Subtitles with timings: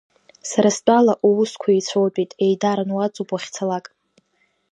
[0.49, 3.85] Сара стәала, уусқәа еицәоутәит, еидаран уаҵоуп уахьцалак.